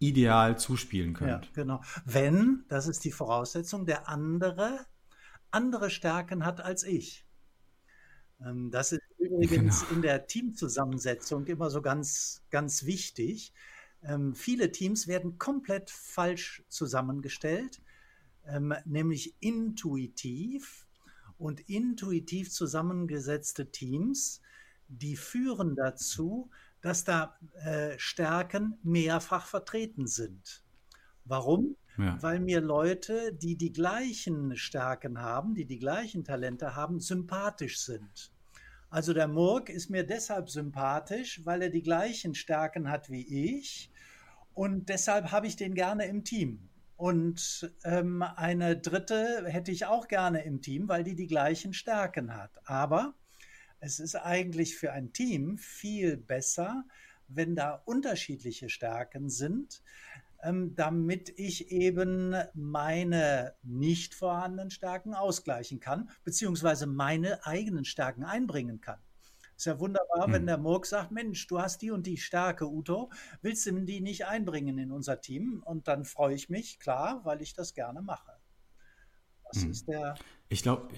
ideal 0.00 0.58
zuspielen 0.58 1.14
könnt. 1.14 1.46
Ja, 1.46 1.50
genau. 1.54 1.80
Wenn, 2.04 2.64
das 2.68 2.88
ist 2.88 3.04
die 3.04 3.12
Voraussetzung, 3.12 3.86
der 3.86 4.08
andere 4.08 4.84
andere 5.52 5.90
Stärken 5.90 6.44
hat 6.44 6.60
als 6.60 6.82
ich. 6.82 7.24
Ähm, 8.44 8.70
das 8.70 8.92
ist 8.92 9.02
übrigens 9.18 9.82
genau. 9.82 9.92
in 9.92 10.02
der 10.02 10.26
Teamzusammensetzung 10.26 11.46
immer 11.46 11.70
so 11.70 11.82
ganz, 11.82 12.42
ganz 12.50 12.84
wichtig. 12.84 13.52
Ähm, 14.04 14.34
viele 14.34 14.72
Teams 14.72 15.06
werden 15.06 15.38
komplett 15.38 15.90
falsch 15.90 16.64
zusammengestellt, 16.68 17.80
ähm, 18.46 18.74
nämlich 18.84 19.34
intuitiv. 19.40 20.86
Und 21.38 21.68
intuitiv 21.68 22.52
zusammengesetzte 22.52 23.72
Teams, 23.72 24.40
die 24.86 25.16
führen 25.16 25.74
dazu, 25.74 26.50
dass 26.82 27.04
da 27.04 27.38
äh, 27.64 27.98
Stärken 27.98 28.78
mehrfach 28.82 29.46
vertreten 29.46 30.06
sind. 30.06 30.62
Warum? 31.24 31.76
Ja. 31.98 32.20
Weil 32.22 32.40
mir 32.40 32.60
Leute, 32.60 33.32
die 33.32 33.56
die 33.56 33.72
gleichen 33.72 34.56
Stärken 34.56 35.20
haben, 35.20 35.54
die 35.54 35.64
die 35.64 35.78
gleichen 35.78 36.24
Talente 36.24 36.74
haben, 36.74 37.00
sympathisch 37.00 37.80
sind. 37.80 38.31
Also 38.92 39.14
der 39.14 39.26
Murk 39.26 39.70
ist 39.70 39.88
mir 39.88 40.04
deshalb 40.04 40.50
sympathisch, 40.50 41.46
weil 41.46 41.62
er 41.62 41.70
die 41.70 41.82
gleichen 41.82 42.34
Stärken 42.34 42.90
hat 42.90 43.08
wie 43.08 43.56
ich 43.56 43.90
und 44.52 44.90
deshalb 44.90 45.32
habe 45.32 45.46
ich 45.46 45.56
den 45.56 45.74
gerne 45.74 46.04
im 46.04 46.24
Team. 46.24 46.68
Und 46.98 47.72
ähm, 47.84 48.20
eine 48.20 48.76
dritte 48.76 49.46
hätte 49.46 49.72
ich 49.72 49.86
auch 49.86 50.08
gerne 50.08 50.44
im 50.44 50.60
Team, 50.60 50.90
weil 50.90 51.04
die 51.04 51.14
die 51.14 51.26
gleichen 51.26 51.72
Stärken 51.72 52.36
hat. 52.36 52.50
Aber 52.66 53.14
es 53.80 53.98
ist 53.98 54.14
eigentlich 54.14 54.76
für 54.76 54.92
ein 54.92 55.14
Team 55.14 55.56
viel 55.56 56.18
besser, 56.18 56.84
wenn 57.28 57.56
da 57.56 57.82
unterschiedliche 57.86 58.68
Stärken 58.68 59.30
sind, 59.30 59.82
ähm, 60.42 60.74
damit 60.74 61.28
ich 61.38 61.70
eben 61.70 62.34
meine 62.54 63.54
nicht 63.62 64.14
vorhandenen 64.14 64.70
Stärken 64.70 65.14
ausgleichen 65.14 65.80
kann, 65.80 66.10
beziehungsweise 66.24 66.86
meine 66.86 67.46
eigenen 67.46 67.84
Stärken 67.84 68.24
einbringen 68.24 68.80
kann. 68.80 68.98
Ist 69.56 69.66
ja 69.66 69.78
wunderbar, 69.78 70.26
hm. 70.26 70.32
wenn 70.32 70.46
der 70.46 70.58
Murk 70.58 70.86
sagt, 70.86 71.12
Mensch, 71.12 71.46
du 71.46 71.60
hast 71.60 71.82
die 71.82 71.90
und 71.90 72.06
die 72.06 72.16
Stärke, 72.16 72.68
Uto, 72.68 73.10
willst 73.42 73.64
du 73.66 73.72
die 73.80 74.00
nicht 74.00 74.26
einbringen 74.26 74.78
in 74.78 74.90
unser 74.90 75.20
Team? 75.20 75.62
Und 75.64 75.86
dann 75.88 76.04
freue 76.04 76.34
ich 76.34 76.48
mich, 76.48 76.80
klar, 76.80 77.24
weil 77.24 77.42
ich 77.42 77.54
das 77.54 77.74
gerne 77.74 78.02
mache. 78.02 78.32
Das 79.52 79.62
hm. 79.62 79.70
ist 79.70 79.88
der. 79.88 80.14
Ich 80.48 80.62
glaube, 80.62 80.88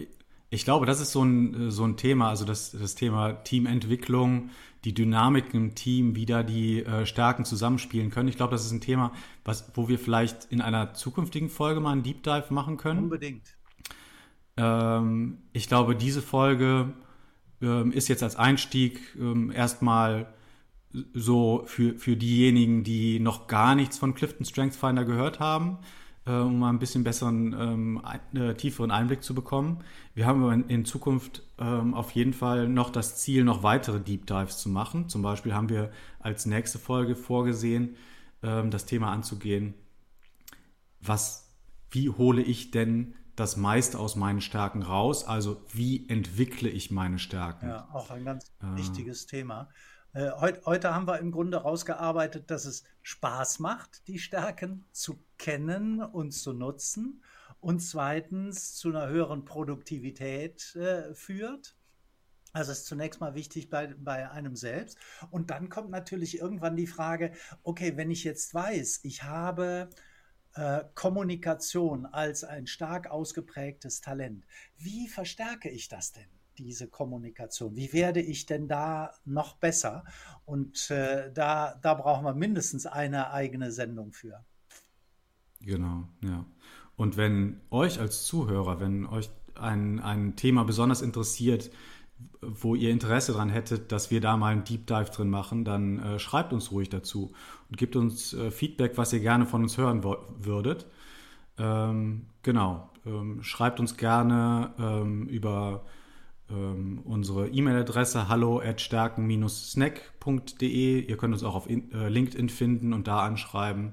ich 0.54 0.64
glaube, 0.64 0.86
das 0.86 1.00
ist 1.00 1.12
so 1.12 1.22
ein, 1.24 1.70
so 1.70 1.84
ein 1.84 1.96
Thema, 1.96 2.28
also 2.28 2.44
das, 2.44 2.70
das 2.72 2.94
Thema 2.94 3.32
Teamentwicklung, 3.32 4.50
die 4.84 4.94
Dynamik 4.94 5.52
im 5.52 5.74
Team, 5.74 6.14
wie 6.14 6.26
da 6.26 6.42
die 6.42 6.84
äh, 6.84 7.06
Stärken 7.06 7.44
zusammenspielen 7.44 8.10
können. 8.10 8.28
Ich 8.28 8.36
glaube, 8.36 8.52
das 8.52 8.64
ist 8.64 8.72
ein 8.72 8.80
Thema, 8.80 9.12
was, 9.44 9.72
wo 9.74 9.88
wir 9.88 9.98
vielleicht 9.98 10.46
in 10.50 10.60
einer 10.60 10.94
zukünftigen 10.94 11.48
Folge 11.48 11.80
mal 11.80 11.92
einen 11.92 12.02
Deep 12.02 12.22
Dive 12.22 12.46
machen 12.50 12.76
können. 12.76 13.04
Unbedingt. 13.04 13.56
Ähm, 14.56 15.38
ich 15.52 15.68
glaube, 15.68 15.96
diese 15.96 16.22
Folge 16.22 16.92
ähm, 17.60 17.92
ist 17.92 18.08
jetzt 18.08 18.22
als 18.22 18.36
Einstieg 18.36 19.00
ähm, 19.18 19.50
erstmal 19.50 20.32
so 21.12 21.64
für, 21.66 21.98
für 21.98 22.16
diejenigen, 22.16 22.84
die 22.84 23.18
noch 23.18 23.48
gar 23.48 23.74
nichts 23.74 23.98
von 23.98 24.14
Clifton 24.14 24.46
Strength 24.46 24.76
Finder 24.76 25.04
gehört 25.04 25.40
haben, 25.40 25.78
um 26.30 26.58
mal 26.58 26.70
ein 26.70 26.78
bisschen 26.78 27.04
besseren, 27.04 27.54
ähm, 27.58 28.02
äh, 28.34 28.54
tieferen 28.54 28.90
Einblick 28.90 29.22
zu 29.22 29.34
bekommen. 29.34 29.84
Wir 30.14 30.26
haben 30.26 30.50
in, 30.50 30.68
in 30.68 30.84
Zukunft 30.84 31.42
ähm, 31.58 31.92
auf 31.94 32.12
jeden 32.12 32.32
Fall 32.32 32.68
noch 32.68 32.90
das 32.90 33.16
Ziel, 33.16 33.44
noch 33.44 33.62
weitere 33.62 34.00
Deep 34.00 34.26
Dives 34.26 34.58
zu 34.58 34.68
machen. 34.68 35.08
Zum 35.08 35.22
Beispiel 35.22 35.54
haben 35.54 35.68
wir 35.68 35.90
als 36.20 36.46
nächste 36.46 36.78
Folge 36.78 37.14
vorgesehen, 37.14 37.96
ähm, 38.42 38.70
das 38.70 38.86
Thema 38.86 39.12
anzugehen, 39.12 39.74
was, 41.00 41.54
wie 41.90 42.08
hole 42.08 42.42
ich 42.42 42.70
denn 42.70 43.14
das 43.36 43.56
meiste 43.56 43.98
aus 43.98 44.16
meinen 44.16 44.40
Stärken 44.40 44.82
raus. 44.82 45.26
Also 45.26 45.62
wie 45.72 46.08
entwickle 46.08 46.70
ich 46.70 46.90
meine 46.90 47.18
Stärken? 47.18 47.68
Ja, 47.68 47.88
auch 47.92 48.10
ein 48.10 48.24
ganz 48.24 48.50
äh, 48.62 48.76
wichtiges 48.76 49.26
Thema. 49.26 49.68
Äh, 50.14 50.30
heute, 50.38 50.94
haben 50.94 51.08
wir 51.08 51.18
im 51.18 51.32
Grunde 51.32 51.56
rausgearbeitet, 51.56 52.48
dass 52.48 52.66
es 52.66 52.84
Spaß 53.02 53.58
macht, 53.58 54.06
die 54.06 54.20
Stärken 54.20 54.84
zu 54.92 55.18
kennen 55.38 56.00
und 56.00 56.30
zu 56.30 56.52
nutzen 56.52 57.24
und 57.58 57.80
zweitens 57.80 58.76
zu 58.76 58.90
einer 58.90 59.08
höheren 59.08 59.44
Produktivität 59.44 60.76
äh, 60.76 61.12
führt. 61.14 61.76
Also 62.52 62.70
ist 62.70 62.86
zunächst 62.86 63.20
mal 63.20 63.34
wichtig 63.34 63.70
bei, 63.70 63.88
bei 63.98 64.30
einem 64.30 64.54
selbst. 64.54 64.98
Und 65.32 65.50
dann 65.50 65.68
kommt 65.68 65.90
natürlich 65.90 66.38
irgendwann 66.38 66.76
die 66.76 66.86
Frage, 66.86 67.32
okay, 67.64 67.96
wenn 67.96 68.12
ich 68.12 68.22
jetzt 68.22 68.54
weiß, 68.54 69.00
ich 69.02 69.24
habe 69.24 69.90
äh, 70.54 70.84
Kommunikation 70.94 72.06
als 72.06 72.44
ein 72.44 72.68
stark 72.68 73.10
ausgeprägtes 73.10 74.00
Talent. 74.00 74.46
Wie 74.78 75.08
verstärke 75.08 75.68
ich 75.68 75.88
das 75.88 76.12
denn? 76.12 76.28
Diese 76.58 76.88
Kommunikation? 76.88 77.76
Wie 77.76 77.92
werde 77.92 78.20
ich 78.20 78.46
denn 78.46 78.68
da 78.68 79.12
noch 79.24 79.56
besser? 79.56 80.04
Und 80.44 80.90
äh, 80.90 81.32
da, 81.32 81.74
da 81.80 81.94
brauchen 81.94 82.24
wir 82.24 82.34
mindestens 82.34 82.86
eine 82.86 83.30
eigene 83.32 83.72
Sendung 83.72 84.12
für. 84.12 84.44
Genau, 85.60 86.04
ja. 86.22 86.44
Und 86.96 87.16
wenn 87.16 87.60
euch 87.70 87.98
als 88.00 88.24
Zuhörer, 88.24 88.80
wenn 88.80 89.06
euch 89.06 89.30
ein, 89.54 90.00
ein 90.00 90.36
Thema 90.36 90.64
besonders 90.64 91.02
interessiert, 91.02 91.70
wo 92.40 92.74
ihr 92.74 92.90
Interesse 92.90 93.32
daran 93.32 93.48
hättet, 93.48 93.90
dass 93.90 94.10
wir 94.10 94.20
da 94.20 94.36
mal 94.36 94.52
einen 94.52 94.64
Deep 94.64 94.86
Dive 94.86 95.10
drin 95.10 95.30
machen, 95.30 95.64
dann 95.64 95.98
äh, 95.98 96.18
schreibt 96.18 96.52
uns 96.52 96.70
ruhig 96.70 96.88
dazu 96.88 97.32
und 97.68 97.76
gebt 97.76 97.96
uns 97.96 98.32
äh, 98.34 98.50
Feedback, 98.50 98.96
was 98.96 99.12
ihr 99.12 99.20
gerne 99.20 99.46
von 99.46 99.62
uns 99.62 99.76
hören 99.76 100.04
würdet. 100.04 100.86
Ähm, 101.58 102.26
genau, 102.42 102.90
ähm, 103.06 103.42
schreibt 103.42 103.80
uns 103.80 103.96
gerne 103.96 104.72
ähm, 104.78 105.26
über 105.26 105.84
ähm, 106.50 107.00
unsere 107.04 107.48
E-Mail-Adresse 107.48 108.28
hallo 108.28 108.60
at 108.60 108.80
stärken-snack.de. 108.80 111.00
Ihr 111.00 111.16
könnt 111.16 111.34
uns 111.34 111.42
auch 111.42 111.54
auf 111.54 111.68
in, 111.68 111.90
äh, 111.92 112.08
LinkedIn 112.08 112.48
finden 112.48 112.92
und 112.92 113.08
da 113.08 113.24
anschreiben. 113.24 113.92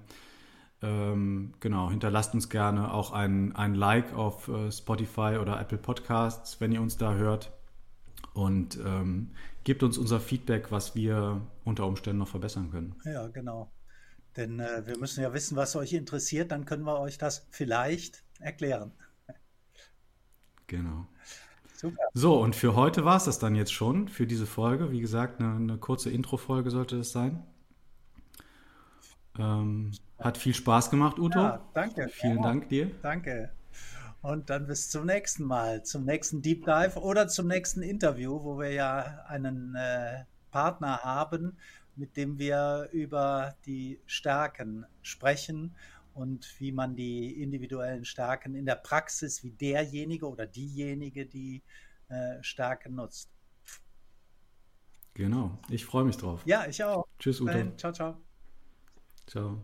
Ähm, 0.82 1.54
genau, 1.60 1.90
hinterlasst 1.90 2.34
uns 2.34 2.50
gerne 2.50 2.94
auch 2.94 3.12
ein, 3.12 3.56
ein 3.56 3.76
Like 3.76 4.14
auf 4.14 4.48
äh, 4.48 4.72
Spotify 4.72 5.38
oder 5.40 5.60
Apple 5.60 5.78
Podcasts, 5.78 6.60
wenn 6.60 6.72
ihr 6.72 6.82
uns 6.82 6.98
da 6.98 7.14
hört 7.14 7.52
und 8.34 8.80
ähm, 8.84 9.32
gebt 9.64 9.84
uns 9.84 9.98
unser 9.98 10.20
Feedback, 10.20 10.72
was 10.72 10.96
wir 10.96 11.42
unter 11.64 11.86
Umständen 11.86 12.20
noch 12.20 12.28
verbessern 12.28 12.72
können. 12.72 12.96
Ja, 13.06 13.28
genau. 13.28 13.72
Denn 14.38 14.60
äh, 14.60 14.86
wir 14.86 14.98
müssen 14.98 15.22
ja 15.22 15.34
wissen, 15.34 15.58
was 15.58 15.76
euch 15.76 15.94
interessiert, 15.94 16.52
dann 16.52 16.66
können 16.66 16.84
wir 16.84 17.00
euch 17.00 17.18
das 17.18 17.48
vielleicht 17.52 18.24
erklären. 18.40 18.92
Genau. 20.68 21.06
Super. 21.82 22.04
So, 22.14 22.40
und 22.40 22.56
für 22.56 22.76
heute 22.76 23.06
war 23.06 23.18
es 23.18 23.24
das 23.24 23.40
dann 23.40 23.56
jetzt 23.56 23.74
schon, 23.74 24.08
für 24.08 24.28
diese 24.28 24.46
Folge. 24.46 24.92
Wie 24.92 25.02
gesagt, 25.02 25.40
eine, 25.40 25.56
eine 25.56 25.78
kurze 25.80 26.12
Intro-Folge 26.12 26.70
sollte 26.70 26.96
das 26.96 27.12
sein. 27.12 27.42
Ähm, 29.40 29.92
hat 30.20 30.38
viel 30.38 30.54
Spaß 30.54 30.92
gemacht, 30.92 31.18
Uto. 31.18 31.40
Ja, 31.40 31.66
danke. 31.74 32.08
Vielen 32.10 32.38
ja, 32.38 32.44
Dank 32.44 32.70
dir. 32.70 32.92
Danke. 33.02 33.52
Und 34.22 34.52
dann 34.52 34.68
bis 34.68 34.92
zum 34.92 35.08
nächsten 35.08 35.44
Mal, 35.44 35.82
zum 35.82 36.06
nächsten 36.06 36.44
Deep 36.44 36.66
Dive 36.66 37.00
oder 37.00 37.28
zum 37.28 37.48
nächsten 37.48 37.82
Interview, 37.82 38.44
wo 38.44 38.60
wir 38.60 38.72
ja 38.72 39.26
einen 39.28 39.74
äh, 39.74 40.26
Partner 40.52 41.00
haben, 41.00 41.58
mit 41.96 42.16
dem 42.16 42.38
wir 42.38 42.90
über 42.92 43.56
die 43.66 44.00
Stärken 44.06 44.86
sprechen 45.02 45.74
und 46.14 46.60
wie 46.60 46.72
man 46.72 46.96
die 46.96 47.42
individuellen 47.42 48.06
Stärken 48.06 48.56
in 48.56 48.66
der 48.66 48.76
Praxis, 48.76 49.44
wie 49.44 49.52
derjenige 49.52 50.28
oder 50.28 50.46
diejenige 50.46 51.26
die 51.26 51.62
äh, 52.10 52.42
Stärken 52.42 52.96
nutzt. 52.96 53.30
Genau, 55.14 55.60
ich 55.70 55.86
freue 55.86 56.06
mich 56.06 56.18
drauf. 56.18 56.42
Ja, 56.46 56.66
ich 56.68 56.84
auch. 56.84 57.06
Tschüss, 57.20 57.42
Udo. 57.42 57.76
Ciao, 57.78 57.92
ciao. 57.92 58.18
Ciao. 59.28 59.64